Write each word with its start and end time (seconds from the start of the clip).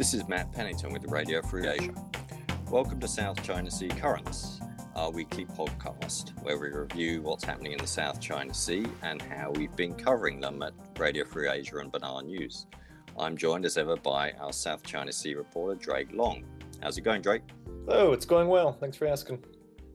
This 0.00 0.14
is 0.14 0.26
Matt 0.26 0.50
Pennington 0.50 0.94
with 0.94 1.04
Radio 1.10 1.42
Free 1.42 1.68
Asia. 1.68 1.92
Welcome 2.70 3.00
to 3.00 3.06
South 3.06 3.42
China 3.42 3.70
Sea 3.70 3.88
Currents, 3.88 4.58
our 4.96 5.10
weekly 5.10 5.44
podcast 5.44 6.30
where 6.42 6.58
we 6.58 6.68
review 6.68 7.20
what's 7.20 7.44
happening 7.44 7.72
in 7.72 7.78
the 7.78 7.86
South 7.86 8.18
China 8.18 8.54
Sea 8.54 8.86
and 9.02 9.20
how 9.20 9.50
we've 9.50 9.76
been 9.76 9.92
covering 9.92 10.40
them 10.40 10.62
at 10.62 10.72
Radio 10.98 11.26
Free 11.26 11.50
Asia 11.50 11.76
and 11.80 11.92
Benar 11.92 12.22
News. 12.22 12.66
I'm 13.18 13.36
joined 13.36 13.66
as 13.66 13.76
ever 13.76 13.94
by 13.94 14.32
our 14.40 14.54
South 14.54 14.82
China 14.82 15.12
Sea 15.12 15.34
reporter, 15.34 15.78
Drake 15.78 16.14
Long. 16.14 16.44
How's 16.82 16.96
it 16.96 17.02
going, 17.02 17.20
Drake? 17.20 17.42
Oh, 17.86 18.14
it's 18.14 18.24
going 18.24 18.48
well. 18.48 18.72
Thanks 18.72 18.96
for 18.96 19.06
asking. 19.06 19.44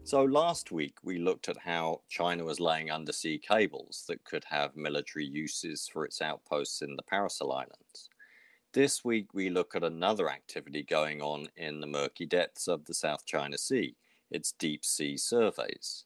So, 0.04 0.22
last 0.22 0.72
week 0.72 0.98
we 1.02 1.18
looked 1.18 1.50
at 1.50 1.58
how 1.58 2.02
China 2.10 2.44
was 2.44 2.60
laying 2.60 2.92
undersea 2.92 3.40
cables 3.40 4.04
that 4.08 4.24
could 4.24 4.44
have 4.52 4.76
military 4.76 5.26
uses 5.26 5.90
for 5.92 6.06
its 6.06 6.22
outposts 6.22 6.84
in 6.84 6.96
the 6.96 7.04
Paracel 7.12 7.52
Islands. 7.52 8.12
This 8.76 9.06
week 9.06 9.34
we 9.34 9.50
look 9.50 9.74
at 9.74 9.86
another 9.86 10.30
activity 10.30 10.84
going 10.84 11.22
on 11.22 11.48
in 11.56 11.80
the 11.80 11.88
murky 11.88 12.26
depths 12.26 12.68
of 12.68 12.84
the 12.84 12.94
South 12.94 13.26
China 13.26 13.58
Sea 13.58 13.96
its 14.30 14.52
deep 14.52 14.84
sea 14.84 15.16
surveys. 15.16 16.04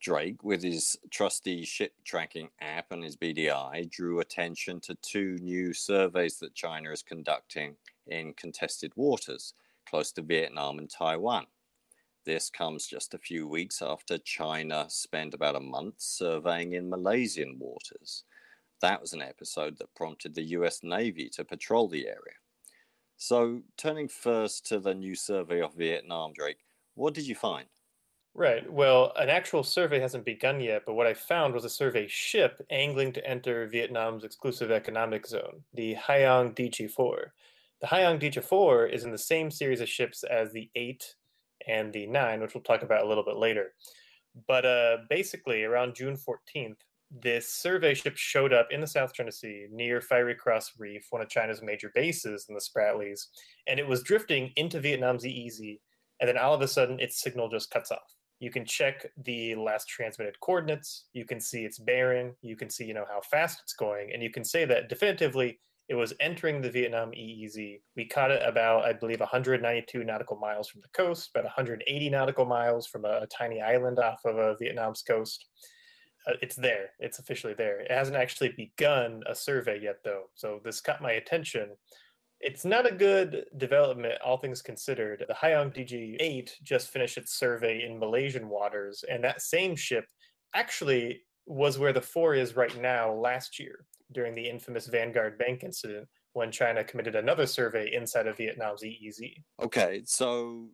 Drake, 0.00 0.42
with 0.42 0.64
his 0.64 0.96
trusty 1.12 1.64
ship 1.64 1.92
tracking 2.04 2.48
app 2.60 2.90
and 2.90 3.04
his 3.04 3.16
BDI, 3.16 3.88
drew 3.88 4.18
attention 4.18 4.80
to 4.80 4.96
two 4.96 5.38
new 5.42 5.72
surveys 5.72 6.40
that 6.40 6.56
China 6.56 6.90
is 6.90 7.04
conducting 7.04 7.76
in 8.08 8.34
contested 8.34 8.90
waters 8.96 9.54
close 9.88 10.10
to 10.10 10.22
Vietnam 10.22 10.80
and 10.80 10.90
Taiwan. 10.90 11.46
This 12.24 12.50
comes 12.50 12.88
just 12.88 13.14
a 13.14 13.18
few 13.18 13.46
weeks 13.46 13.80
after 13.80 14.18
China 14.18 14.86
spent 14.88 15.34
about 15.34 15.54
a 15.54 15.60
month 15.60 15.94
surveying 15.98 16.72
in 16.72 16.90
Malaysian 16.90 17.60
waters. 17.60 18.24
That 18.82 19.00
was 19.00 19.12
an 19.12 19.22
episode 19.22 19.78
that 19.78 19.94
prompted 19.94 20.34
the 20.34 20.42
US 20.56 20.80
Navy 20.82 21.28
to 21.30 21.44
patrol 21.44 21.88
the 21.88 22.06
area. 22.06 22.36
So, 23.16 23.62
turning 23.76 24.08
first 24.08 24.66
to 24.66 24.80
the 24.80 24.94
new 24.94 25.14
survey 25.14 25.62
of 25.62 25.74
Vietnam, 25.74 26.32
Drake, 26.34 26.58
what 26.94 27.14
did 27.14 27.26
you 27.28 27.36
find? 27.36 27.66
Right. 28.34 28.70
Well, 28.70 29.12
an 29.16 29.28
actual 29.28 29.62
survey 29.62 30.00
hasn't 30.00 30.24
begun 30.24 30.58
yet, 30.58 30.82
but 30.84 30.94
what 30.94 31.06
I 31.06 31.14
found 31.14 31.54
was 31.54 31.64
a 31.64 31.70
survey 31.70 32.08
ship 32.08 32.60
angling 32.70 33.12
to 33.12 33.26
enter 33.26 33.68
Vietnam's 33.68 34.24
exclusive 34.24 34.70
economic 34.70 35.26
zone, 35.26 35.62
the 35.74 35.94
Haiyang 35.94 36.56
Dizhi 36.56 36.90
4. 36.90 37.32
The 37.82 37.86
Haiyang 37.86 38.20
Dizhi 38.20 38.42
4 38.42 38.86
is 38.86 39.04
in 39.04 39.12
the 39.12 39.18
same 39.18 39.50
series 39.50 39.80
of 39.80 39.88
ships 39.88 40.24
as 40.24 40.52
the 40.52 40.70
8 40.74 41.14
and 41.68 41.92
the 41.92 42.06
9, 42.06 42.40
which 42.40 42.54
we'll 42.54 42.62
talk 42.62 42.82
about 42.82 43.04
a 43.04 43.08
little 43.08 43.24
bit 43.24 43.36
later. 43.36 43.74
But 44.48 44.64
uh, 44.64 44.96
basically, 45.08 45.62
around 45.62 45.94
June 45.94 46.16
14th, 46.16 46.78
this 47.20 47.52
survey 47.52 47.94
ship 47.94 48.16
showed 48.16 48.52
up 48.52 48.68
in 48.70 48.80
the 48.80 48.86
South 48.86 49.12
China 49.12 49.32
Sea 49.32 49.66
near 49.70 50.00
Fiery 50.00 50.34
Cross 50.34 50.72
Reef, 50.78 51.06
one 51.10 51.22
of 51.22 51.28
China's 51.28 51.62
major 51.62 51.90
bases 51.94 52.46
in 52.48 52.54
the 52.54 52.60
Spratlys, 52.60 53.26
and 53.66 53.78
it 53.78 53.86
was 53.86 54.02
drifting 54.02 54.52
into 54.56 54.80
Vietnam's 54.80 55.24
EEZ 55.24 55.78
and 56.22 56.28
then 56.28 56.38
all 56.38 56.54
of 56.54 56.62
a 56.62 56.68
sudden 56.68 57.00
its 57.00 57.20
signal 57.20 57.50
just 57.50 57.70
cuts 57.70 57.90
off. 57.90 58.14
You 58.38 58.50
can 58.50 58.64
check 58.64 59.06
the 59.24 59.56
last 59.56 59.88
transmitted 59.88 60.38
coordinates, 60.40 61.06
you 61.12 61.24
can 61.24 61.40
see 61.40 61.64
its 61.64 61.78
bearing, 61.78 62.34
you 62.42 62.56
can 62.56 62.70
see 62.70 62.84
you 62.84 62.94
know 62.94 63.04
how 63.08 63.20
fast 63.28 63.60
it's 63.62 63.74
going, 63.74 64.12
and 64.12 64.22
you 64.22 64.30
can 64.30 64.44
say 64.44 64.64
that 64.64 64.88
definitively 64.88 65.58
it 65.88 65.94
was 65.94 66.14
entering 66.20 66.60
the 66.60 66.70
Vietnam 66.70 67.10
EEZ. 67.10 67.80
We 67.96 68.06
caught 68.06 68.30
it 68.30 68.40
about, 68.44 68.84
I 68.84 68.92
believe, 68.92 69.18
192 69.18 70.04
nautical 70.04 70.36
miles 70.36 70.68
from 70.68 70.80
the 70.80 70.88
coast, 70.88 71.30
about 71.34 71.44
180 71.44 72.10
nautical 72.10 72.46
miles 72.46 72.86
from 72.86 73.04
a, 73.04 73.22
a 73.22 73.26
tiny 73.26 73.60
island 73.60 73.98
off 73.98 74.20
of 74.24 74.58
Vietnam's 74.60 75.02
coast. 75.02 75.44
Uh, 76.26 76.34
it's 76.40 76.56
there. 76.56 76.90
It's 76.98 77.18
officially 77.18 77.54
there. 77.54 77.80
It 77.80 77.90
hasn't 77.90 78.16
actually 78.16 78.50
begun 78.50 79.22
a 79.26 79.34
survey 79.34 79.80
yet, 79.80 79.96
though. 80.04 80.24
So 80.34 80.60
this 80.64 80.80
caught 80.80 81.02
my 81.02 81.12
attention 81.12 81.70
it's 82.42 82.64
not 82.64 82.90
a 82.90 82.94
good 82.94 83.46
development, 83.56 84.14
all 84.24 84.36
things 84.36 84.60
considered. 84.62 85.24
The 85.26 85.34
Haiyang 85.34 85.72
Dizhi 85.72 86.16
8 86.18 86.58
just 86.62 86.90
finished 86.90 87.16
its 87.16 87.38
survey 87.38 87.84
in 87.84 88.00
Malaysian 88.00 88.48
waters, 88.48 89.04
and 89.08 89.22
that 89.22 89.40
same 89.40 89.76
ship 89.76 90.06
actually 90.52 91.22
was 91.46 91.78
where 91.78 91.92
the 91.92 92.00
4 92.00 92.34
is 92.34 92.56
right 92.56 92.80
now 92.80 93.12
last 93.12 93.60
year 93.60 93.86
during 94.10 94.34
the 94.34 94.48
infamous 94.48 94.88
Vanguard 94.88 95.38
Bank 95.38 95.62
incident 95.62 96.08
when 96.32 96.50
China 96.50 96.82
committed 96.82 97.14
another 97.14 97.46
survey 97.46 97.94
inside 97.94 98.26
of 98.26 98.36
Vietnam's 98.36 98.82
EEZ. 98.82 99.34
Okay, 99.62 100.02
so 100.04 100.68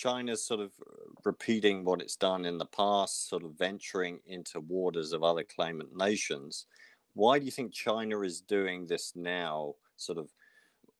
China's 0.00 0.42
sort 0.42 0.60
of 0.60 0.72
uh, 0.80 0.94
repeating 1.24 1.84
what 1.84 2.00
it's 2.00 2.16
done 2.16 2.46
in 2.46 2.56
the 2.56 2.64
past, 2.66 3.28
sort 3.28 3.44
of 3.44 3.58
venturing 3.58 4.18
into 4.26 4.60
waters 4.60 5.12
of 5.12 5.22
other 5.22 5.44
claimant 5.44 5.94
nations. 5.94 6.66
Why 7.12 7.38
do 7.38 7.44
you 7.44 7.50
think 7.50 7.72
China 7.72 8.20
is 8.20 8.40
doing 8.40 8.86
this 8.86 9.12
now, 9.14 9.74
sort 9.96 10.16
of 10.16 10.30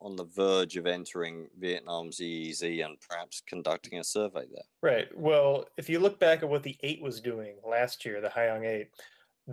on 0.02 0.16
the 0.16 0.24
verge 0.24 0.76
of 0.76 0.86
entering 0.86 1.46
Vietnam's 1.58 2.18
EEZ 2.18 2.84
and 2.84 2.96
perhaps 3.06 3.42
conducting 3.46 3.98
a 3.98 4.04
survey 4.04 4.46
there. 4.50 4.64
Right. 4.80 5.08
Well, 5.14 5.66
if 5.76 5.90
you 5.90 5.98
look 5.98 6.18
back 6.18 6.42
at 6.42 6.48
what 6.48 6.62
the 6.62 6.76
8 6.82 7.02
was 7.02 7.20
doing 7.20 7.56
last 7.68 8.04
year, 8.06 8.20
the 8.20 8.28
Haiyang 8.28 8.66
8, 8.66 8.88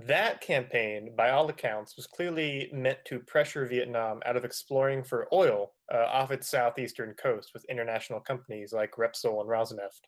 that 0.05 0.41
campaign, 0.41 1.11
by 1.15 1.31
all 1.31 1.49
accounts, 1.49 1.95
was 1.95 2.05
clearly 2.05 2.69
meant 2.71 2.99
to 3.05 3.19
pressure 3.19 3.65
Vietnam 3.65 4.21
out 4.25 4.37
of 4.37 4.45
exploring 4.45 5.03
for 5.03 5.27
oil 5.33 5.73
uh, 5.93 6.05
off 6.05 6.31
its 6.31 6.49
southeastern 6.49 7.13
coast 7.15 7.51
with 7.53 7.65
international 7.65 8.19
companies 8.19 8.73
like 8.73 8.91
Repsol 8.91 9.41
and 9.41 9.49
Rosneft. 9.49 10.01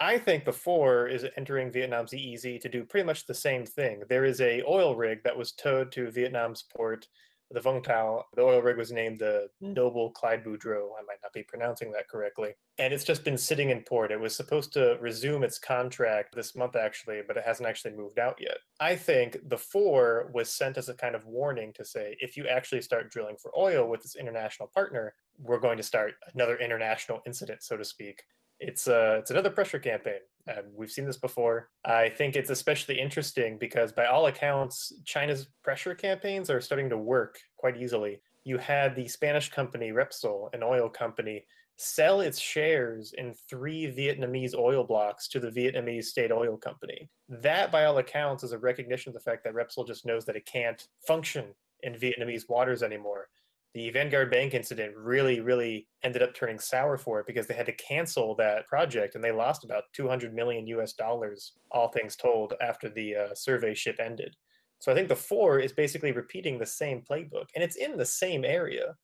I 0.00 0.16
think 0.16 0.46
the 0.46 0.52
4 0.52 1.08
is 1.08 1.26
entering 1.36 1.70
Vietnam's 1.70 2.12
EEZ 2.12 2.60
to 2.62 2.68
do 2.70 2.84
pretty 2.84 3.06
much 3.06 3.26
the 3.26 3.34
same 3.34 3.66
thing. 3.66 4.02
There 4.08 4.24
is 4.24 4.40
a 4.40 4.62
oil 4.66 4.96
rig 4.96 5.22
that 5.24 5.36
was 5.36 5.52
towed 5.52 5.92
to 5.92 6.10
Vietnam's 6.10 6.64
port 6.74 7.06
the 7.50 7.60
Vung 7.60 7.82
Tau, 7.82 8.24
the 8.34 8.42
oil 8.42 8.60
rig 8.62 8.76
was 8.76 8.92
named 8.92 9.18
the 9.18 9.48
Noble 9.60 10.10
Clyde 10.10 10.44
Boudreaux. 10.44 10.90
I 10.98 11.02
might 11.02 11.18
not 11.22 11.32
be 11.32 11.42
pronouncing 11.42 11.90
that 11.92 12.08
correctly. 12.08 12.50
And 12.78 12.92
it's 12.92 13.04
just 13.04 13.24
been 13.24 13.38
sitting 13.38 13.70
in 13.70 13.82
port. 13.82 14.12
It 14.12 14.20
was 14.20 14.36
supposed 14.36 14.72
to 14.74 14.96
resume 15.00 15.42
its 15.42 15.58
contract 15.58 16.34
this 16.34 16.54
month, 16.54 16.76
actually, 16.76 17.22
but 17.26 17.36
it 17.36 17.44
hasn't 17.44 17.68
actually 17.68 17.94
moved 17.94 18.18
out 18.18 18.38
yet. 18.40 18.58
I 18.78 18.94
think 18.96 19.36
the 19.48 19.58
four 19.58 20.30
was 20.32 20.48
sent 20.48 20.78
as 20.78 20.88
a 20.88 20.94
kind 20.94 21.14
of 21.14 21.26
warning 21.26 21.72
to 21.74 21.84
say 21.84 22.16
if 22.20 22.36
you 22.36 22.46
actually 22.46 22.82
start 22.82 23.10
drilling 23.10 23.36
for 23.36 23.52
oil 23.58 23.88
with 23.88 24.02
this 24.02 24.16
international 24.16 24.70
partner, 24.72 25.14
we're 25.38 25.58
going 25.58 25.76
to 25.76 25.82
start 25.82 26.14
another 26.34 26.56
international 26.56 27.20
incident, 27.26 27.62
so 27.62 27.76
to 27.76 27.84
speak. 27.84 28.22
It's 28.60 28.86
uh, 28.88 29.16
it's 29.18 29.30
another 29.30 29.50
pressure 29.50 29.78
campaign. 29.78 30.20
And 30.46 30.66
we've 30.74 30.90
seen 30.90 31.04
this 31.04 31.18
before. 31.18 31.68
I 31.84 32.08
think 32.08 32.36
it's 32.36 32.50
especially 32.50 32.98
interesting 32.98 33.58
because, 33.58 33.92
by 33.92 34.06
all 34.06 34.26
accounts, 34.26 34.92
China's 35.04 35.48
pressure 35.62 35.94
campaigns 35.94 36.50
are 36.50 36.60
starting 36.60 36.88
to 36.90 36.98
work 36.98 37.38
quite 37.56 37.76
easily. 37.76 38.20
You 38.44 38.58
had 38.58 38.96
the 38.96 39.06
Spanish 39.08 39.50
company 39.50 39.90
Repsol, 39.90 40.52
an 40.54 40.62
oil 40.62 40.88
company, 40.88 41.44
sell 41.76 42.20
its 42.20 42.38
shares 42.38 43.14
in 43.16 43.34
three 43.48 43.86
Vietnamese 43.86 44.54
oil 44.54 44.84
blocks 44.84 45.28
to 45.28 45.40
the 45.40 45.50
Vietnamese 45.50 46.04
state 46.04 46.32
oil 46.32 46.56
company. 46.56 47.08
That, 47.28 47.70
by 47.72 47.84
all 47.84 47.98
accounts, 47.98 48.42
is 48.44 48.52
a 48.52 48.58
recognition 48.58 49.10
of 49.10 49.14
the 49.14 49.20
fact 49.20 49.44
that 49.44 49.54
Repsol 49.54 49.86
just 49.86 50.04
knows 50.04 50.24
that 50.26 50.36
it 50.36 50.46
can't 50.46 50.86
function 51.06 51.46
in 51.82 51.94
Vietnamese 51.94 52.48
waters 52.48 52.82
anymore 52.82 53.28
the 53.74 53.90
Vanguard 53.90 54.30
Bank 54.30 54.54
incident 54.54 54.96
really, 54.96 55.40
really 55.40 55.86
ended 56.02 56.22
up 56.22 56.34
turning 56.34 56.58
sour 56.58 56.98
for 56.98 57.20
it 57.20 57.26
because 57.26 57.46
they 57.46 57.54
had 57.54 57.66
to 57.66 57.72
cancel 57.72 58.34
that 58.36 58.66
project 58.66 59.14
and 59.14 59.22
they 59.22 59.30
lost 59.30 59.64
about 59.64 59.84
200 59.92 60.34
million 60.34 60.66
US 60.66 60.92
dollars, 60.92 61.52
all 61.70 61.88
things 61.88 62.16
told, 62.16 62.54
after 62.60 62.88
the 62.88 63.14
uh, 63.14 63.34
survey 63.34 63.74
ship 63.74 63.96
ended. 64.00 64.34
So 64.80 64.90
I 64.90 64.94
think 64.94 65.08
the 65.08 65.16
four 65.16 65.60
is 65.60 65.72
basically 65.72 66.10
repeating 66.10 66.58
the 66.58 66.66
same 66.66 67.02
playbook 67.08 67.46
and 67.54 67.62
it's 67.62 67.76
in 67.76 67.96
the 67.96 68.04
same 68.04 68.44
area. 68.44 68.96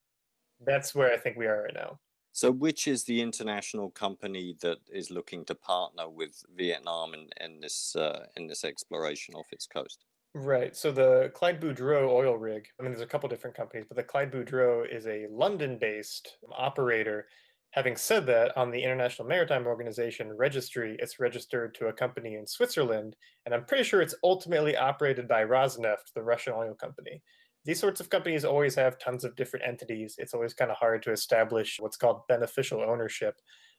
That's 0.65 0.95
where 0.95 1.13
I 1.13 1.19
think 1.19 1.37
we 1.37 1.47
are 1.47 1.63
right 1.65 1.75
now. 1.75 2.01
So, 2.33 2.51
which 2.51 2.87
is 2.87 3.05
the 3.05 3.23
international 3.23 3.91
company 3.91 4.57
that 4.61 4.79
is 4.93 5.11
looking 5.11 5.45
to 5.47 5.55
partner 5.55 6.09
with 6.09 6.43
Vietnam 6.55 7.15
in, 7.15 7.29
in 7.41 7.61
this 7.61 7.97
uh, 7.97 8.27
in 8.37 8.47
this 8.47 8.63
exploration 8.63 9.35
off 9.35 9.47
its 9.53 9.67
coast? 9.67 10.05
Right. 10.39 10.77
So 10.77 10.93
the 10.93 11.31
Clyde 11.35 11.63
Boudreaux 11.63 12.11
oil 12.11 12.37
rig, 12.37 12.67
I 12.79 12.83
mean, 12.83 12.93
there's 12.93 13.01
a 13.01 13.07
couple 13.07 13.27
different 13.27 13.57
companies, 13.57 13.87
but 13.89 13.97
the 13.97 14.03
Clyde 14.03 14.31
Boudreaux 14.31 14.85
is 14.87 15.07
a 15.07 15.27
London 15.31 15.79
based 15.81 16.37
operator. 16.55 17.27
Having 17.71 17.97
said 17.97 18.27
that, 18.27 18.55
on 18.55 18.71
the 18.71 18.83
International 18.83 19.27
Maritime 19.27 19.67
Organization 19.67 20.37
registry, 20.37 20.95
it's 20.99 21.19
registered 21.19 21.75
to 21.77 21.87
a 21.87 21.93
company 21.93 22.35
in 22.35 22.47
Switzerland, 22.47 23.17
and 23.47 23.55
I'm 23.55 23.65
pretty 23.65 23.85
sure 23.85 24.03
it's 24.03 24.15
ultimately 24.23 24.77
operated 24.77 25.27
by 25.27 25.43
Rosneft, 25.43 26.13
the 26.15 26.23
Russian 26.23 26.53
oil 26.53 26.75
company. 26.75 27.23
These 27.65 27.81
sorts 27.81 28.03
of 28.03 28.11
companies 28.11 28.45
always 28.45 28.75
have 28.75 28.99
tons 28.99 29.25
of 29.25 29.37
different 29.37 29.67
entities. 29.67 30.17
It's 30.19 30.35
always 30.35 30.53
kind 30.53 30.71
of 30.71 30.77
hard 30.77 31.03
to 31.05 31.13
establish 31.13 31.79
what's 31.81 31.97
called 31.97 32.27
beneficial 32.29 32.83
ownership. 32.83 33.37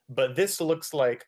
But 0.10 0.36
this 0.36 0.60
looks 0.60 0.92
like 0.92 1.24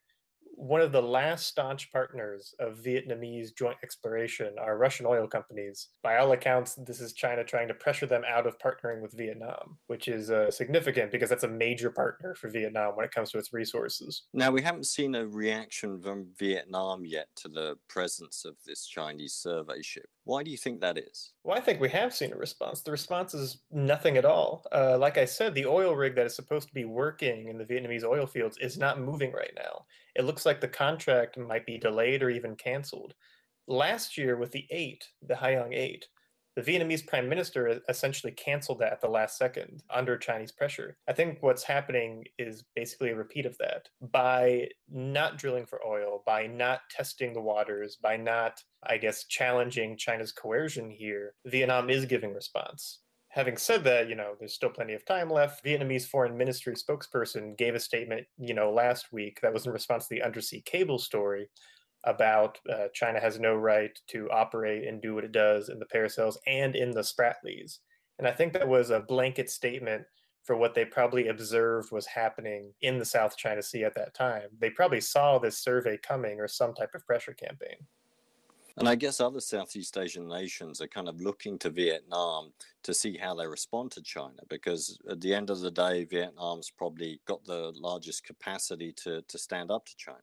one 0.60 0.82
of 0.82 0.92
the 0.92 1.02
last 1.02 1.48
staunch 1.48 1.90
partners 1.90 2.54
of 2.60 2.78
Vietnamese 2.80 3.56
joint 3.56 3.78
exploration 3.82 4.56
are 4.60 4.78
Russian 4.78 5.06
oil 5.06 5.26
companies. 5.26 5.88
By 6.04 6.18
all 6.18 6.34
accounts, 6.34 6.76
this 6.76 7.00
is 7.00 7.14
China 7.14 7.46
trying 7.46 7.70
to 7.70 7.74
pressure 7.74 8.06
them 8.06 8.24
out 8.28 8.46
of 8.46 8.58
partnering 8.60 9.02
with 9.02 9.14
Vietnam, 9.14 9.78
which 9.88 10.10
is 10.10 10.30
uh, 10.30 10.52
significant 10.52 11.12
because 11.12 11.30
that's 11.30 11.46
a 11.46 11.48
major 11.48 11.90
partner 11.90 12.36
for 12.36 12.50
Vietnam 12.50 12.98
when 12.98 13.06
it 13.06 13.12
comes 13.12 13.32
to 13.32 13.38
its 13.38 13.54
resources. 13.54 14.24
Now, 14.34 14.52
we 14.52 14.62
haven't 14.62 14.88
seen 14.88 15.16
a 15.16 15.26
reaction 15.26 16.02
from 16.02 16.28
Vietnam 16.38 17.06
yet 17.06 17.28
to 17.38 17.48
the 17.48 17.78
presence 17.88 18.44
of 18.44 18.56
this 18.66 18.86
Chinese 18.86 19.34
survey 19.34 19.82
ship. 19.82 20.10
Why 20.30 20.44
do 20.44 20.52
you 20.52 20.58
think 20.58 20.80
that 20.82 21.00
is? 21.00 21.32
Well, 21.44 21.58
I 21.58 21.60
think 21.60 21.82
we 21.82 21.90
have 21.90 22.14
seen 22.14 22.32
a 22.32 22.38
response. 22.38 22.84
The 22.84 22.92
response 22.92 23.34
is 23.34 23.64
nothing 23.72 24.16
at 24.16 24.26
all. 24.26 24.64
Uh, 24.72 24.96
like 24.96 25.18
I 25.18 25.26
said, 25.26 25.56
the 25.56 25.66
oil 25.66 25.96
rig 25.96 26.14
that 26.16 26.28
is 26.28 26.36
supposed 26.36 26.68
to 26.68 26.74
be 26.76 26.86
working 26.86 27.48
in 27.48 27.58
the 27.58 27.66
Vietnamese 27.66 28.04
oil 28.04 28.28
fields 28.28 28.56
is 28.62 28.78
not 28.78 29.02
moving 29.02 29.32
right 29.32 29.54
now. 29.56 29.86
It 30.16 30.26
looks 30.26 30.46
like 30.46 30.62
the 30.62 30.68
contract 30.68 31.40
might 31.40 31.66
be 31.66 31.80
delayed 31.80 32.22
or 32.22 32.30
even 32.30 32.56
canceled. 32.56 33.16
Last 33.68 34.20
year, 34.20 34.38
with 34.38 34.52
the 34.52 34.68
8, 34.70 35.04
the 35.24 35.34
Haiyang 35.34 35.74
8, 35.74 36.06
the 36.60 36.72
Vietnamese 36.72 37.06
prime 37.06 37.30
minister 37.30 37.80
essentially 37.88 38.34
canceled 38.34 38.80
that 38.80 38.92
at 38.92 39.02
the 39.02 39.10
last 39.10 39.38
second 39.38 39.84
under 39.90 40.18
Chinese 40.18 40.52
pressure. 40.52 40.98
I 41.08 41.14
think 41.14 41.38
what's 41.42 41.64
happening 41.64 42.26
is 42.38 42.64
basically 42.76 43.12
a 43.12 43.16
repeat 43.16 43.46
of 43.46 43.58
that. 43.60 43.88
By 44.12 44.70
not 44.92 45.38
drilling 45.38 45.66
for 45.66 45.86
oil, 45.86 46.24
by 46.26 46.48
not 46.48 46.82
testing 46.90 47.34
the 47.34 47.42
waters, 47.42 47.98
by 48.02 48.18
not, 48.18 48.62
I 48.84 48.98
guess, 48.98 49.26
challenging 49.26 49.98
China's 49.98 50.32
coercion 50.32 50.90
here, 50.90 51.36
Vietnam 51.46 51.90
is 51.90 52.06
giving 52.06 52.34
response. 52.34 53.00
Having 53.30 53.58
said 53.58 53.84
that, 53.84 54.10
you 54.10 54.16
know, 54.16 54.34
there's 54.40 54.54
still 54.54 54.72
plenty 54.72 54.94
of 54.94 55.06
time 55.06 55.30
left. 55.30 55.64
Vietnamese 55.64 56.08
foreign 56.08 56.36
ministry 56.36 56.74
spokesperson 56.74 57.56
gave 57.58 57.76
a 57.76 57.80
statement, 57.80 58.26
you 58.38 58.56
know, 58.56 58.72
last 58.72 59.14
week 59.14 59.40
that 59.42 59.54
was 59.54 59.68
in 59.68 59.72
response 59.72 60.08
to 60.08 60.16
the 60.16 60.24
undersea 60.24 60.62
cable 60.62 60.98
story 60.98 61.48
about 62.06 62.60
uh, 62.72 62.88
China 62.94 63.20
has 63.20 63.40
no 63.40 63.56
right 63.56 63.98
to 64.08 64.30
operate 64.32 64.88
and 64.88 65.02
do 65.02 65.16
what 65.16 65.24
it 65.24 65.32
does 65.32 65.70
in 65.70 65.80
the 65.80 65.86
Paracels 65.86 66.38
and 66.48 66.76
in 66.76 66.92
the 66.92 67.02
Spratlys. 67.02 67.80
And 68.18 68.28
I 68.28 68.32
think 68.32 68.54
that 68.54 68.68
was 68.68 68.90
a 68.90 69.02
blanket 69.02 69.50
statement 69.50 70.04
for 70.44 70.56
what 70.56 70.74
they 70.74 70.86
probably 70.86 71.28
observed 71.28 71.92
was 71.92 72.06
happening 72.06 72.74
in 72.82 72.98
the 72.98 73.06
South 73.06 73.38
China 73.38 73.62
Sea 73.62 73.84
at 73.84 73.96
that 73.96 74.14
time. 74.14 74.50
They 74.60 74.70
probably 74.70 75.02
saw 75.02 75.38
this 75.38 75.60
survey 75.60 75.98
coming 75.98 76.40
or 76.40 76.48
some 76.48 76.74
type 76.74 76.96
of 76.96 77.06
pressure 77.06 77.34
campaign. 77.34 77.76
And 78.78 78.88
I 78.88 78.96
guess 78.96 79.20
other 79.20 79.42
Southeast 79.42 79.98
Asian 79.98 80.28
nations 80.28 80.80
are 80.80 80.88
kind 80.88 81.10
of 81.10 81.20
looking 81.20 81.60
to 81.60 81.70
Vietnam 81.70 82.54
to 82.84 82.94
see 82.94 83.18
how 83.18 83.36
they 83.36 83.46
respond 83.46 83.92
to 83.92 84.02
China 84.02 84.42
because 84.50 84.98
at 85.10 85.20
the 85.20 85.34
end 85.34 85.50
of 85.50 85.60
the 85.60 85.70
day, 85.70 86.06
Vietnam's 86.06 86.72
probably 86.72 87.20
got 87.26 87.44
the 87.44 87.74
largest 87.76 88.24
capacity 88.24 88.94
to, 89.04 89.22
to 89.24 89.38
stand 89.38 89.70
up 89.70 89.86
to 89.86 89.96
China. 89.98 90.20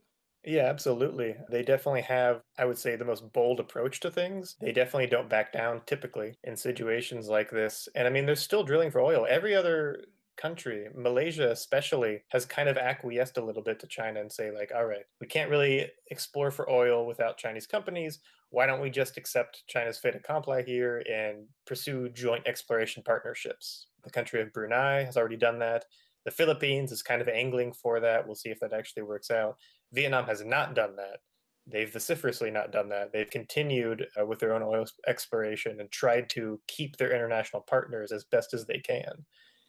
Yeah, 0.47 0.67
absolutely. 0.67 1.35
They 1.51 1.63
definitely 1.65 2.03
have, 2.03 2.41
I 2.57 2.67
would 2.67 2.79
say, 2.79 2.95
the 2.95 3.05
most 3.05 3.33
bold 3.33 3.59
approach 3.59 3.99
to 4.01 4.11
things. 4.13 4.57
They 4.61 4.71
definitely 4.73 5.09
don't 5.09 5.29
back 5.29 5.53
down 5.53 5.83
typically 5.87 6.39
in 6.45 6.57
situations 6.57 7.29
like 7.29 7.51
this. 7.51 7.89
And 7.97 8.07
I 8.07 8.11
mean, 8.11 8.27
they're 8.27 8.37
still 8.37 8.63
drilling 8.63 8.93
for 8.93 9.01
oil. 9.01 9.27
Every 9.29 9.57
other 9.57 10.05
country, 10.37 10.89
Malaysia 10.95 11.51
especially, 11.51 12.23
has 12.31 12.47
kind 12.47 12.69
of 12.69 12.79
acquiesced 12.79 13.39
a 13.39 13.45
little 13.45 13.63
bit 13.63 13.81
to 13.81 13.89
China 13.89 14.21
and 14.21 14.31
say, 14.33 14.53
like, 14.53 14.71
all 14.73 14.87
right, 14.87 15.05
we 15.21 15.27
can't 15.27 15.51
really 15.51 15.91
explore 16.13 16.53
for 16.53 16.71
oil 16.71 17.07
without 17.07 17.39
Chinese 17.39 17.67
companies. 17.67 18.21
Why 18.51 18.67
don't 18.67 18.81
we 18.81 18.91
just 18.91 19.17
accept 19.17 19.65
China's 19.67 19.99
fait 19.99 20.15
accompli 20.15 20.63
here 20.63 21.03
and 21.11 21.49
pursue 21.67 22.09
joint 22.11 22.47
exploration 22.47 23.03
partnerships? 23.05 23.89
The 24.05 24.11
country 24.11 24.41
of 24.41 24.53
Brunei 24.53 25.03
has 25.03 25.17
already 25.17 25.37
done 25.37 25.59
that. 25.59 25.87
The 26.25 26.31
Philippines 26.31 26.93
is 26.93 27.03
kind 27.03 27.23
of 27.23 27.29
angling 27.29 27.73
for 27.73 28.01
that. 28.01 28.27
We'll 28.27 28.35
see 28.35 28.51
if 28.51 28.61
that 28.61 28.73
actually 28.73 29.05
works 29.05 29.31
out. 29.31 29.57
Vietnam 29.93 30.27
has 30.27 30.45
not 30.45 30.75
done 30.75 30.97
that. 30.97 31.19
They've 31.67 31.93
vociferously 31.93 32.51
not 32.51 32.71
done 32.71 32.89
that. 32.91 33.13
They've 33.13 33.31
continued 33.31 34.07
uh, 34.21 34.25
with 34.25 34.39
their 34.39 34.55
own 34.55 34.63
oil 34.63 34.87
exploration 35.09 35.81
and 35.81 35.91
tried 35.91 36.31
to 36.31 36.61
keep 36.69 36.97
their 36.97 37.13
international 37.13 37.63
partners 37.63 38.13
as 38.13 38.25
best 38.25 38.55
as 38.55 38.67
they 38.67 38.79
can. 38.79 39.25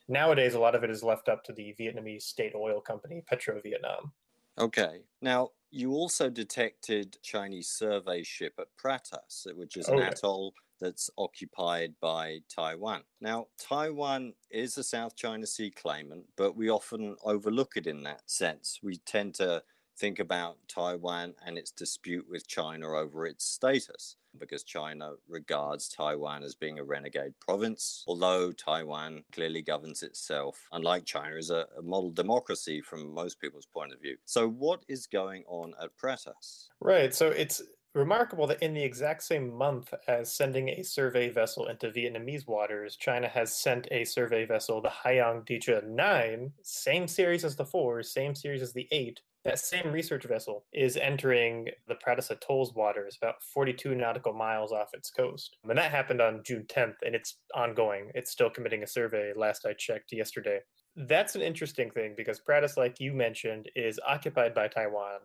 Nowadays, 0.08 0.54
a 0.54 0.60
lot 0.60 0.76
of 0.76 0.84
it 0.84 0.92
is 0.92 1.04
left 1.04 1.28
up 1.28 1.44
to 1.46 1.54
the 1.54 1.76
Vietnamese 1.80 2.22
state 2.24 2.54
oil 2.56 2.80
company, 2.80 3.24
Petro 3.28 3.60
Vietnam. 3.62 4.14
Okay. 4.60 5.02
Now, 5.22 5.50
you 5.70 5.92
also 5.92 6.30
detected 6.30 7.18
Chinese 7.24 7.70
survey 7.70 8.24
ship 8.24 8.54
at 8.60 8.68
Pratas, 8.82 9.46
which 9.56 9.76
is 9.76 9.88
an 9.90 10.00
oh, 10.00 10.08
atoll 10.08 10.54
that's 10.80 11.10
occupied 11.18 11.94
by 12.02 12.40
Taiwan. 12.54 13.02
Now, 13.22 13.48
Taiwan 13.60 14.34
is 14.50 14.78
a 14.78 14.84
South 14.84 15.16
China 15.16 15.46
Sea 15.46 15.72
claimant, 15.72 16.26
but 16.38 16.56
we 16.56 16.70
often 16.70 17.16
overlook 17.24 17.74
it 17.76 17.88
in 17.88 18.04
that 18.04 18.30
sense. 18.30 18.80
We 18.82 18.98
tend 18.98 19.36
to 19.36 19.62
think 19.98 20.20
about 20.20 20.58
Taiwan 20.68 21.34
and 21.46 21.58
its 21.58 21.72
dispute 21.72 22.26
with 22.30 22.48
China 22.48 22.90
over 22.94 23.26
its 23.26 23.46
status, 23.46 24.16
because 24.40 24.64
China 24.64 25.14
regards 25.28 25.90
Taiwan 25.90 26.44
as 26.44 26.56
being 26.56 26.80
a 26.80 26.84
renegade 26.84 27.34
province, 27.40 28.04
although 28.08 28.52
Taiwan 28.52 29.24
clearly 29.32 29.62
governs 29.62 30.04
itself, 30.04 30.68
unlike 30.72 31.06
China, 31.06 31.36
is 31.36 31.50
a, 31.50 31.66
a 31.78 31.82
model 31.82 32.12
democracy 32.12 32.82
from 32.82 33.14
most 33.14 33.40
people's 33.40 33.66
point 33.66 33.94
of 33.94 34.02
view. 34.02 34.18
So, 34.26 34.48
what 34.48 34.84
is 34.88 35.08
going 35.08 35.44
on 35.48 35.74
at 35.82 35.90
Pratas? 35.98 36.68
Right. 36.80 37.14
So, 37.14 37.28
it's 37.28 37.62
remarkable 37.98 38.48
that 38.48 38.62
in 38.62 38.74
the 38.74 38.84
exact 38.84 39.24
same 39.24 39.52
month 39.52 39.94
as 40.08 40.32
sending 40.32 40.70
a 40.70 40.84
survey 40.84 41.30
vessel 41.30 41.68
into 41.68 41.90
Vietnamese 41.90 42.48
waters, 42.48 42.96
China 42.96 43.28
has 43.28 43.54
sent 43.54 43.88
a 43.92 44.06
survey 44.06 44.46
vessel, 44.46 44.82
the 44.82 44.90
Haiyang 44.90 45.46
Dizhi 45.46 45.84
9, 45.84 46.54
same 46.62 47.08
series 47.08 47.44
as 47.44 47.56
the 47.56 47.66
4, 47.66 48.04
same 48.04 48.36
series 48.36 48.62
as 48.62 48.74
the 48.74 48.88
8, 48.92 49.20
that 49.48 49.60
same 49.60 49.94
research 49.94 50.26
vessel 50.26 50.66
is 50.74 50.98
entering 50.98 51.70
the 51.88 51.96
Pratas 51.96 52.32
Atoll's 52.32 52.74
waters, 52.74 53.18
about 53.22 53.42
42 53.42 53.96
nautical 53.96 54.34
miles 54.34 54.74
off 54.74 54.90
its 54.94 55.10
coast. 55.10 55.56
And 55.64 55.78
that 55.78 55.90
happened 55.90 56.22
on 56.22 56.44
June 56.44 56.66
10th, 56.68 56.96
and 57.06 57.16
it's 57.16 57.38
ongoing. 57.56 58.12
It's 58.14 58.30
still 58.30 58.50
committing 58.50 58.84
a 58.84 58.88
survey, 58.88 59.32
last 59.34 59.66
I 59.66 59.72
checked 59.72 60.12
yesterday. 60.12 60.60
That's 60.98 61.36
an 61.36 61.42
interesting 61.42 61.90
thing 61.92 62.14
because 62.18 62.42
Pratas, 62.42 62.76
like 62.76 63.00
you 63.00 63.14
mentioned, 63.14 63.70
is 63.74 64.02
occupied 64.06 64.54
by 64.54 64.68
Taiwan. 64.68 65.20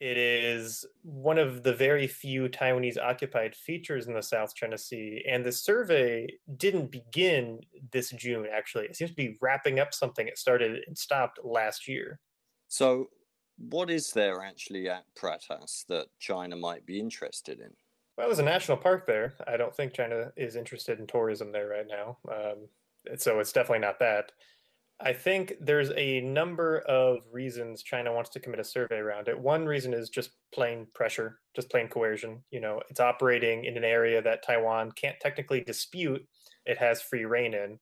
It 0.00 0.18
is 0.18 0.84
one 1.02 1.38
of 1.38 1.62
the 1.62 1.72
very 1.72 2.06
few 2.06 2.50
Taiwanese 2.50 2.98
occupied 3.02 3.56
features 3.56 4.06
in 4.06 4.12
the 4.12 4.22
South 4.22 4.54
China 4.54 4.76
Sea. 4.76 5.24
And 5.26 5.42
the 5.42 5.52
survey 5.52 6.28
didn't 6.58 6.90
begin 6.90 7.60
this 7.90 8.10
June, 8.10 8.46
actually. 8.52 8.84
It 8.84 8.96
seems 8.96 9.12
to 9.12 9.16
be 9.16 9.38
wrapping 9.40 9.80
up 9.80 9.94
something 9.94 10.28
it 10.28 10.36
started 10.36 10.84
and 10.86 10.98
stopped 10.98 11.38
last 11.42 11.88
year. 11.88 12.20
So, 12.68 13.06
what 13.58 13.90
is 13.90 14.12
there 14.12 14.42
actually 14.42 14.88
at 14.88 15.04
Pratas 15.14 15.86
that 15.88 16.06
China 16.18 16.56
might 16.56 16.86
be 16.86 17.00
interested 17.00 17.60
in? 17.60 17.70
Well, 18.16 18.28
there's 18.28 18.38
a 18.38 18.44
national 18.44 18.78
park 18.78 19.06
there. 19.06 19.34
I 19.46 19.56
don't 19.56 19.74
think 19.74 19.92
China 19.92 20.32
is 20.36 20.56
interested 20.56 20.98
in 20.98 21.06
tourism 21.06 21.52
there 21.52 21.68
right 21.68 21.86
now. 21.86 22.18
Um, 22.30 22.68
so 23.18 23.40
it's 23.40 23.52
definitely 23.52 23.80
not 23.80 23.98
that. 24.00 24.32
I 24.98 25.12
think 25.12 25.54
there's 25.60 25.90
a 25.94 26.22
number 26.22 26.78
of 26.88 27.18
reasons 27.30 27.82
China 27.82 28.14
wants 28.14 28.30
to 28.30 28.40
commit 28.40 28.60
a 28.60 28.64
survey 28.64 28.96
around 28.96 29.28
it. 29.28 29.38
One 29.38 29.66
reason 29.66 29.92
is 29.92 30.08
just 30.08 30.30
plain 30.54 30.86
pressure, 30.94 31.40
just 31.54 31.68
plain 31.68 31.88
coercion. 31.88 32.42
You 32.50 32.60
know, 32.60 32.80
it's 32.88 33.00
operating 33.00 33.66
in 33.66 33.76
an 33.76 33.84
area 33.84 34.22
that 34.22 34.42
Taiwan 34.42 34.92
can't 34.92 35.20
technically 35.20 35.60
dispute. 35.60 36.26
It 36.64 36.78
has 36.78 37.02
free 37.02 37.26
reign 37.26 37.52
in. 37.52 37.78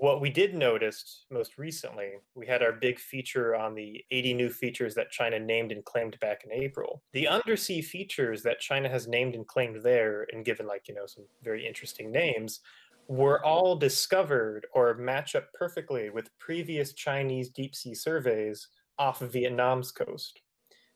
What 0.00 0.22
we 0.22 0.30
did 0.30 0.54
notice 0.54 1.26
most 1.30 1.58
recently, 1.58 2.12
we 2.34 2.46
had 2.46 2.62
our 2.62 2.72
big 2.72 2.98
feature 2.98 3.54
on 3.54 3.74
the 3.74 4.02
80 4.10 4.32
new 4.32 4.48
features 4.48 4.94
that 4.94 5.10
China 5.10 5.38
named 5.38 5.70
and 5.70 5.84
claimed 5.84 6.18
back 6.18 6.44
in 6.44 6.52
April. 6.52 7.02
The 7.12 7.28
undersea 7.28 7.82
features 7.82 8.42
that 8.42 8.58
China 8.58 8.88
has 8.88 9.06
named 9.06 9.34
and 9.34 9.46
claimed 9.46 9.82
there 9.82 10.26
and 10.32 10.46
given 10.46 10.66
like, 10.66 10.88
you 10.88 10.94
know, 10.94 11.04
some 11.04 11.24
very 11.42 11.66
interesting 11.66 12.10
names 12.10 12.60
were 13.06 13.44
all 13.44 13.76
discovered 13.76 14.66
or 14.72 14.94
match 14.94 15.34
up 15.34 15.52
perfectly 15.52 16.08
with 16.08 16.38
previous 16.38 16.94
Chinese 16.94 17.50
deep 17.50 17.74
sea 17.74 17.94
surveys 17.94 18.68
off 18.98 19.20
of 19.20 19.30
Vietnam's 19.30 19.92
coast. 19.92 20.40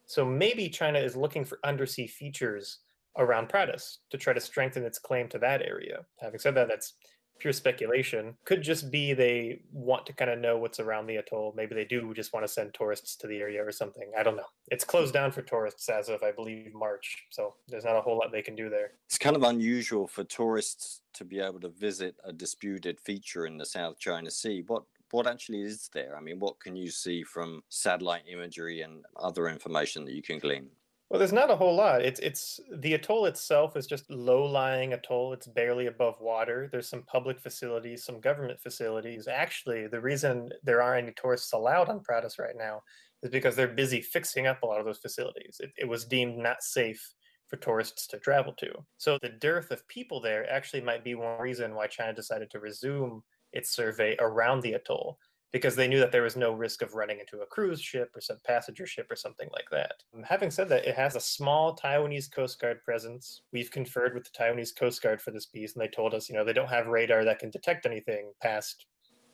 So 0.06 0.24
maybe 0.24 0.70
China 0.70 0.98
is 0.98 1.14
looking 1.14 1.44
for 1.44 1.58
undersea 1.64 2.06
features 2.06 2.78
around 3.18 3.50
Pratas 3.50 3.98
to 4.10 4.16
try 4.16 4.32
to 4.32 4.40
strengthen 4.40 4.84
its 4.84 4.98
claim 4.98 5.28
to 5.28 5.38
that 5.40 5.60
area. 5.60 6.06
Having 6.18 6.40
said 6.40 6.54
that, 6.54 6.68
that's 6.68 6.94
pure 7.38 7.52
speculation. 7.52 8.36
Could 8.44 8.62
just 8.62 8.90
be 8.90 9.12
they 9.12 9.60
want 9.72 10.06
to 10.06 10.12
kind 10.12 10.30
of 10.30 10.38
know 10.38 10.58
what's 10.58 10.80
around 10.80 11.06
the 11.06 11.16
atoll. 11.16 11.54
Maybe 11.56 11.74
they 11.74 11.84
do 11.84 12.12
just 12.14 12.32
want 12.32 12.46
to 12.46 12.52
send 12.52 12.74
tourists 12.74 13.16
to 13.16 13.26
the 13.26 13.38
area 13.38 13.64
or 13.64 13.72
something. 13.72 14.10
I 14.18 14.22
don't 14.22 14.36
know. 14.36 14.46
It's 14.70 14.84
closed 14.84 15.14
down 15.14 15.32
for 15.32 15.42
tourists 15.42 15.88
as 15.88 16.08
of, 16.08 16.22
I 16.22 16.32
believe, 16.32 16.74
March. 16.74 17.24
So 17.30 17.54
there's 17.68 17.84
not 17.84 17.96
a 17.96 18.00
whole 18.00 18.18
lot 18.18 18.32
they 18.32 18.42
can 18.42 18.56
do 18.56 18.68
there. 18.68 18.92
It's 19.06 19.18
kind 19.18 19.36
of 19.36 19.42
unusual 19.42 20.06
for 20.06 20.24
tourists 20.24 21.02
to 21.14 21.24
be 21.24 21.40
able 21.40 21.60
to 21.60 21.68
visit 21.68 22.16
a 22.24 22.32
disputed 22.32 23.00
feature 23.00 23.46
in 23.46 23.56
the 23.56 23.66
South 23.66 23.98
China 23.98 24.30
Sea. 24.30 24.64
What 24.66 24.84
what 25.12 25.26
actually 25.26 25.62
is 25.62 25.88
there? 25.94 26.16
I 26.16 26.20
mean, 26.20 26.40
what 26.40 26.58
can 26.58 26.74
you 26.74 26.90
see 26.90 27.22
from 27.22 27.62
satellite 27.68 28.24
imagery 28.30 28.80
and 28.80 29.04
other 29.16 29.48
information 29.48 30.04
that 30.04 30.14
you 30.14 30.22
can 30.22 30.38
glean? 30.38 30.68
Well, 31.08 31.18
there's 31.20 31.32
not 31.32 31.50
a 31.50 31.56
whole 31.56 31.76
lot. 31.76 32.02
It's 32.02 32.18
it's 32.18 32.58
the 32.78 32.94
atoll 32.94 33.26
itself 33.26 33.76
is 33.76 33.86
just 33.86 34.10
low-lying 34.10 34.92
atoll. 34.92 35.32
It's 35.32 35.46
barely 35.46 35.86
above 35.86 36.20
water. 36.20 36.68
There's 36.72 36.88
some 36.88 37.04
public 37.04 37.38
facilities, 37.40 38.04
some 38.04 38.20
government 38.20 38.60
facilities. 38.60 39.28
Actually, 39.28 39.86
the 39.86 40.00
reason 40.00 40.50
there 40.64 40.82
aren't 40.82 41.04
any 41.04 41.14
tourists 41.14 41.52
allowed 41.52 41.88
on 41.88 42.00
Pratas 42.00 42.40
right 42.40 42.56
now 42.56 42.82
is 43.22 43.30
because 43.30 43.54
they're 43.54 43.68
busy 43.68 44.00
fixing 44.00 44.48
up 44.48 44.62
a 44.62 44.66
lot 44.66 44.80
of 44.80 44.86
those 44.86 44.98
facilities. 44.98 45.58
It, 45.60 45.70
it 45.76 45.84
was 45.88 46.04
deemed 46.06 46.38
not 46.38 46.60
safe 46.62 47.14
for 47.46 47.56
tourists 47.56 48.08
to 48.08 48.18
travel 48.18 48.52
to. 48.54 48.72
So 48.98 49.18
the 49.22 49.28
dearth 49.28 49.70
of 49.70 49.86
people 49.86 50.20
there 50.20 50.50
actually 50.50 50.82
might 50.82 51.04
be 51.04 51.14
one 51.14 51.40
reason 51.40 51.76
why 51.76 51.86
China 51.86 52.12
decided 52.14 52.50
to 52.50 52.58
resume 52.58 53.22
its 53.52 53.70
survey 53.70 54.16
around 54.18 54.60
the 54.62 54.72
atoll 54.72 55.18
because 55.52 55.76
they 55.76 55.88
knew 55.88 56.00
that 56.00 56.12
there 56.12 56.22
was 56.22 56.36
no 56.36 56.52
risk 56.52 56.82
of 56.82 56.94
running 56.94 57.20
into 57.20 57.42
a 57.42 57.46
cruise 57.46 57.80
ship 57.80 58.10
or 58.14 58.20
some 58.20 58.38
passenger 58.44 58.86
ship 58.86 59.06
or 59.10 59.16
something 59.16 59.48
like 59.52 59.68
that. 59.70 60.02
Um, 60.14 60.22
having 60.22 60.50
said 60.50 60.68
that, 60.70 60.86
it 60.86 60.94
has 60.94 61.16
a 61.16 61.20
small 61.20 61.76
Taiwanese 61.76 62.30
Coast 62.30 62.60
Guard 62.60 62.82
presence. 62.84 63.42
We've 63.52 63.70
conferred 63.70 64.14
with 64.14 64.24
the 64.24 64.38
Taiwanese 64.38 64.76
Coast 64.76 65.02
Guard 65.02 65.20
for 65.20 65.30
this 65.30 65.46
piece, 65.46 65.74
and 65.74 65.82
they 65.82 65.88
told 65.88 66.14
us, 66.14 66.28
you 66.28 66.34
know, 66.34 66.44
they 66.44 66.52
don't 66.52 66.68
have 66.68 66.88
radar 66.88 67.24
that 67.24 67.38
can 67.38 67.50
detect 67.50 67.86
anything 67.86 68.32
past 68.42 68.86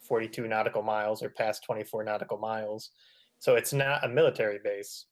42 0.02 0.47
nautical 0.47 0.83
miles 0.83 1.23
or 1.23 1.31
past 1.31 1.64
24 1.64 2.04
nautical 2.04 2.38
miles. 2.38 2.90
So 3.38 3.57
it's 3.57 3.73
not 3.73 4.04
a 4.04 4.09
military 4.09 4.59
base. 4.62 5.07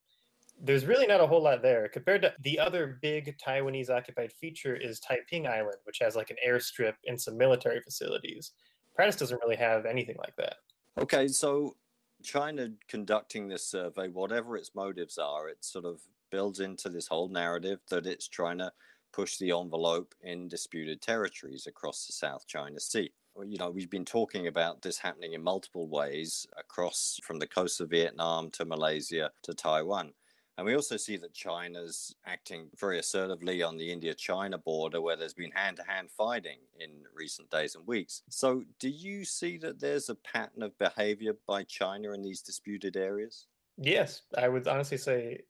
There's 0.62 0.84
really 0.84 1.06
not 1.06 1.22
a 1.22 1.26
whole 1.26 1.42
lot 1.42 1.62
there 1.62 1.88
compared 1.88 2.22
to 2.22 2.34
the 2.42 2.58
other 2.58 2.98
big 3.00 3.36
Taiwanese 3.38 3.88
occupied 3.88 4.32
feature 4.32 4.76
is 4.76 5.00
Taiping 5.00 5.46
Island, 5.46 5.78
which 5.84 5.98
has 6.00 6.16
like 6.16 6.30
an 6.30 6.36
airstrip 6.46 6.94
and 7.06 7.18
some 7.18 7.38
military 7.38 7.80
facilities. 7.80 8.52
Pratas 8.96 9.18
doesn't 9.18 9.40
really 9.42 9.56
have 9.56 9.86
anything 9.86 10.16
like 10.18 10.36
that. 10.36 10.56
Okay, 11.00 11.28
so 11.28 11.76
China 12.22 12.68
conducting 12.86 13.48
this 13.48 13.66
survey, 13.66 14.08
whatever 14.08 14.58
its 14.58 14.74
motives 14.74 15.16
are, 15.16 15.48
it 15.48 15.64
sort 15.64 15.86
of 15.86 16.02
builds 16.30 16.60
into 16.60 16.90
this 16.90 17.08
whole 17.08 17.30
narrative 17.30 17.80
that 17.88 18.06
it's 18.06 18.28
trying 18.28 18.58
to 18.58 18.70
push 19.10 19.38
the 19.38 19.50
envelope 19.50 20.14
in 20.22 20.46
disputed 20.46 21.00
territories 21.00 21.66
across 21.66 22.06
the 22.06 22.12
South 22.12 22.46
China 22.46 22.78
Sea. 22.78 23.10
You 23.42 23.56
know, 23.56 23.70
we've 23.70 23.88
been 23.88 24.04
talking 24.04 24.46
about 24.46 24.82
this 24.82 24.98
happening 24.98 25.32
in 25.32 25.42
multiple 25.42 25.88
ways 25.88 26.46
across 26.58 27.18
from 27.22 27.38
the 27.38 27.46
coast 27.46 27.80
of 27.80 27.88
Vietnam 27.88 28.50
to 28.50 28.66
Malaysia 28.66 29.30
to 29.44 29.54
Taiwan. 29.54 30.12
And 30.60 30.66
we 30.66 30.74
also 30.74 30.98
see 30.98 31.16
that 31.16 31.32
China's 31.32 32.14
acting 32.26 32.68
very 32.78 32.98
assertively 32.98 33.62
on 33.62 33.78
the 33.78 33.90
India 33.90 34.12
China 34.12 34.58
border, 34.58 35.00
where 35.00 35.16
there's 35.16 35.32
been 35.32 35.52
hand 35.52 35.78
to 35.78 35.82
hand 35.84 36.10
fighting 36.10 36.58
in 36.78 36.90
recent 37.14 37.48
days 37.48 37.76
and 37.76 37.86
weeks. 37.86 38.24
So, 38.28 38.64
do 38.78 38.90
you 38.90 39.24
see 39.24 39.56
that 39.56 39.80
there's 39.80 40.10
a 40.10 40.16
pattern 40.16 40.62
of 40.62 40.78
behavior 40.78 41.32
by 41.48 41.62
China 41.62 42.12
in 42.12 42.20
these 42.20 42.42
disputed 42.42 42.98
areas? 42.98 43.46
Yes, 43.78 44.20
I 44.36 44.48
would 44.48 44.68
honestly 44.68 44.98
say 44.98 45.40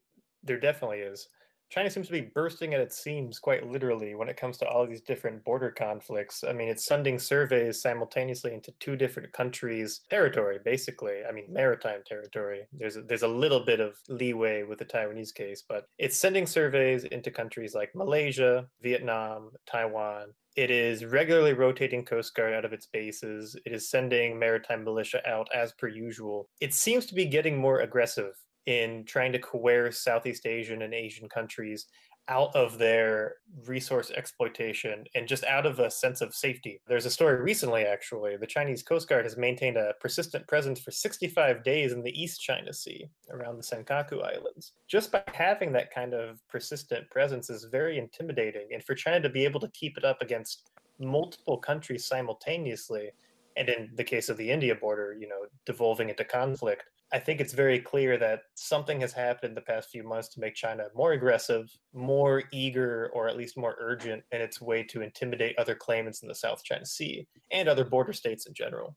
there 0.45 0.61
definitely 0.61 1.01
is. 1.01 1.27
China 1.71 1.89
seems 1.89 2.09
to 2.09 2.13
be 2.13 2.33
bursting 2.35 2.75
at 2.75 2.81
its 2.81 3.01
seams 3.01 3.39
quite 3.39 3.65
literally 3.65 4.17
when 4.17 4.29
it 4.29 4.37
comes 4.37 4.59
to 4.59 4.69
all 4.69 4.85
these 4.87 5.01
different 5.01 5.45
border 5.45 5.71
conflicts. 5.71 6.43
I 6.43 6.53
mean, 6.53 6.69
it's 6.69 6.85
sending 6.85 7.17
surveys 7.17 7.81
simultaneously 7.81 8.53
into 8.53 8.73
two 8.81 8.97
different 8.97 9.33
countries' 9.33 10.01
territory, 10.11 10.59
basically. 10.65 11.21
I 11.29 11.31
mean, 11.31 11.47
maritime 11.49 12.01
territory. 12.05 12.63
There's 12.73 12.97
a, 12.97 13.03
there's 13.03 13.23
a 13.23 13.29
little 13.29 13.61
bit 13.61 13.79
of 13.79 13.95
leeway 14.09 14.65
with 14.65 14.81
the 14.81 14.85
Taiwanese 14.85 15.33
case, 15.33 15.63
but 15.67 15.87
it's 15.97 16.19
sending 16.19 16.45
surveys 16.45 17.05
into 17.05 17.31
countries 17.31 17.73
like 17.73 17.95
Malaysia, 17.95 18.67
Vietnam, 18.83 19.53
Taiwan. 19.65 20.35
It 20.57 20.73
is 20.73 21.05
regularly 21.05 21.53
rotating 21.53 22.05
Coast 22.05 22.35
Guard 22.35 22.53
out 22.53 22.65
of 22.65 22.73
its 22.73 22.87
bases. 22.87 23.57
It 23.65 23.73
is 23.73 23.89
sending 23.89 24.37
maritime 24.37 24.83
militia 24.83 25.23
out 25.25 25.47
as 25.55 25.73
per 25.73 25.87
usual. 25.87 26.49
It 26.61 26.75
seems 26.75 27.07
to 27.07 27.15
be 27.15 27.27
getting 27.27 27.57
more 27.57 27.81
aggressive 27.81 28.35
in 28.71 29.05
trying 29.05 29.33
to 29.33 29.39
coerce 29.41 29.99
Southeast 29.99 30.47
Asian 30.47 30.83
and 30.83 30.95
Asian 30.95 31.29
countries 31.29 31.87
out 32.29 32.55
of 32.55 32.79
their 32.79 33.35
resource 33.67 34.13
exploitation 34.13 35.05
and 35.17 35.27
just 35.27 35.43
out 35.45 35.67
of 35.67 35.81
a 35.81 35.91
sense 35.91 36.21
of 36.21 36.33
safety. 36.33 36.81
There's 36.87 37.07
a 37.07 37.11
story 37.11 37.43
recently, 37.43 37.83
actually. 37.83 38.37
The 38.37 38.47
Chinese 38.47 38.85
Coast 38.85 39.09
Guard 39.09 39.25
has 39.25 39.37
maintained 39.37 39.77
a 39.77 39.95
persistent 40.01 40.47
presence 40.47 40.79
for 40.79 40.93
65 40.93 41.65
days 41.65 41.93
in 41.93 42.03
the 42.05 42.23
East 42.23 42.41
China 42.41 42.73
Sea 42.73 43.09
around 43.33 43.57
the 43.57 43.65
Senkaku 43.65 44.23
Islands. 44.23 44.75
Just 44.87 45.11
by 45.11 45.25
having 45.35 45.73
that 45.73 45.93
kind 45.93 46.15
of 46.15 46.41
persistent 46.49 47.11
presence 47.11 47.51
is 47.51 47.65
very 47.65 47.99
intimidating. 47.99 48.69
And 48.73 48.85
for 48.85 48.95
China 48.95 49.21
to 49.23 49.29
be 49.29 49.45
able 49.45 49.59
to 49.61 49.69
keep 49.71 49.99
it 49.99 50.05
up 50.05 50.23
against 50.23 50.71
multiple 51.01 51.59
countries 51.59 52.07
simultaneously, 52.07 53.11
and 53.57 53.69
in 53.69 53.91
the 53.97 54.05
case 54.05 54.29
of 54.29 54.37
the 54.37 54.49
India 54.49 54.77
border, 54.77 55.17
you 55.19 55.27
know, 55.27 55.47
devolving 55.67 56.11
into 56.11 56.25
conflict, 56.25 56.85
I 57.13 57.19
think 57.19 57.41
it's 57.41 57.53
very 57.53 57.81
clear 57.81 58.17
that 58.19 58.43
something 58.55 59.01
has 59.01 59.13
happened 59.13 59.51
in 59.51 59.55
the 59.57 59.61
past 59.63 59.91
few 59.91 60.05
months 60.05 60.29
to 60.29 60.41
make 60.41 60.55
China 60.55 60.85
more 60.95 61.13
aggressive, 61.13 61.69
more 61.93 62.45
eager, 62.53 63.11
or 63.13 63.29
at 63.29 63.37
least 63.37 63.57
more 63.57 63.77
urgent 63.81 64.23
in 64.31 64.41
its 64.41 64.61
way 64.61 64.85
to 64.85 65.03
intimidate 65.03 65.59
other 65.59 65.75
claimants 65.75 66.23
in 66.23 66.29
the 66.29 66.35
South 66.35 66.63
China 66.63 66.87
Sea 66.87 67.27
and 67.51 67.69
other 67.69 67.85
border 67.85 68.13
states 68.13 68.47
in 68.47 68.55
general. 68.55 68.97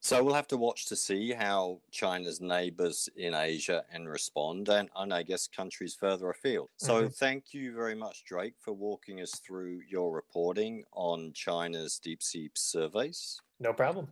So 0.00 0.22
we'll 0.22 0.34
have 0.34 0.48
to 0.48 0.56
watch 0.56 0.86
to 0.86 0.96
see 0.96 1.32
how 1.32 1.80
China's 1.90 2.40
neighbors 2.40 3.08
in 3.16 3.34
Asia 3.34 3.84
and 3.92 4.08
respond, 4.08 4.68
and, 4.68 4.88
and 4.96 5.12
I 5.12 5.24
guess 5.24 5.48
countries 5.48 5.96
further 5.98 6.30
afield. 6.30 6.68
So 6.76 7.02
mm-hmm. 7.02 7.08
thank 7.08 7.52
you 7.52 7.74
very 7.74 7.96
much, 7.96 8.24
Drake, 8.24 8.54
for 8.60 8.72
walking 8.72 9.20
us 9.20 9.32
through 9.44 9.80
your 9.88 10.14
reporting 10.14 10.84
on 10.92 11.32
China's 11.34 11.98
deep 11.98 12.22
sea 12.22 12.48
surveys. 12.54 13.40
No 13.58 13.72
problem. 13.72 14.08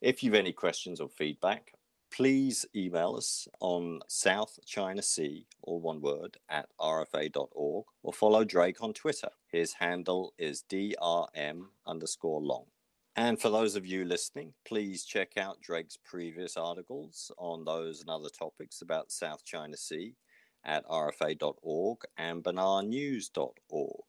If 0.00 0.22
you've 0.22 0.34
any 0.34 0.52
questions 0.52 1.00
or 1.00 1.08
feedback, 1.08 1.72
please 2.10 2.66
email 2.74 3.14
us 3.16 3.48
on 3.60 4.00
South 4.08 4.58
China 4.66 5.02
Sea, 5.02 5.46
or 5.62 5.80
one 5.80 6.00
word, 6.00 6.36
at 6.48 6.68
rfa.org, 6.80 7.84
or 8.02 8.12
follow 8.12 8.44
Drake 8.44 8.82
on 8.82 8.92
Twitter. 8.92 9.30
His 9.48 9.74
handle 9.74 10.34
is 10.38 10.64
drm 10.70 11.66
underscore 11.86 12.40
long. 12.40 12.66
And 13.16 13.40
for 13.40 13.50
those 13.50 13.74
of 13.74 13.86
you 13.86 14.04
listening, 14.04 14.54
please 14.64 15.04
check 15.04 15.36
out 15.36 15.60
Drake's 15.60 15.98
previous 16.04 16.56
articles 16.56 17.32
on 17.36 17.64
those 17.64 18.00
and 18.00 18.08
other 18.08 18.28
topics 18.28 18.80
about 18.80 19.10
South 19.10 19.44
China 19.44 19.76
Sea 19.76 20.14
at 20.64 20.86
rfa.org 20.86 21.98
and 22.16 22.44
benarnews.org. 22.44 24.04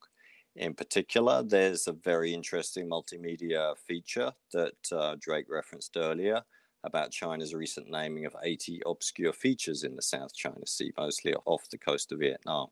In 0.56 0.74
particular, 0.74 1.42
there's 1.42 1.86
a 1.86 1.92
very 1.92 2.34
interesting 2.34 2.88
multimedia 2.88 3.76
feature 3.78 4.32
that 4.52 4.92
uh, 4.92 5.16
Drake 5.20 5.46
referenced 5.48 5.96
earlier 5.96 6.42
about 6.84 7.10
China's 7.10 7.54
recent 7.54 7.90
naming 7.90 8.26
of 8.26 8.36
80 8.42 8.82
obscure 8.86 9.32
features 9.32 9.84
in 9.84 9.96
the 9.96 10.02
South 10.02 10.34
China 10.34 10.66
Sea, 10.66 10.92
mostly 10.96 11.34
off 11.44 11.68
the 11.70 11.78
coast 11.78 12.12
of 12.12 12.20
Vietnam. 12.20 12.68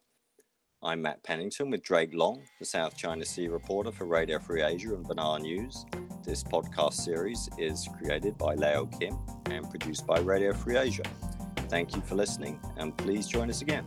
I'm 0.83 1.03
Matt 1.03 1.23
Pennington 1.25 1.71
with 1.71 1.83
Drake 1.83 2.15
Long, 2.15 2.43
the 2.61 2.65
South 2.65 2.97
China 2.97 3.25
Sea 3.25 3.49
reporter 3.49 3.91
for 3.91 4.07
Radio 4.07 4.39
Free 4.39 4.63
Asia 4.63 4.95
and 4.95 5.07
Benar 5.07 5.41
News. 5.41 5.85
This 6.25 6.45
podcast 6.45 6.95
series 6.95 7.49
is 7.59 7.89
created 7.99 8.39
by 8.39 8.55
Leo 8.55 8.87
Kim 8.87 9.19
and 9.47 9.69
produced 9.69 10.07
by 10.07 10.21
Radio 10.21 10.53
Free 10.53 10.77
Asia. 10.77 11.03
Thank 11.69 11.97
you 11.97 12.03
for 12.03 12.15
listening, 12.15 12.61
and 12.77 12.97
please 12.97 13.27
join 13.27 13.51
us 13.51 13.61
again. 13.61 13.85